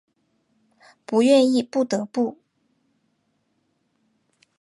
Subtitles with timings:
[1.05, 2.39] 不愿意不得不